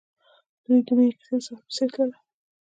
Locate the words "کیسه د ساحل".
1.19-1.59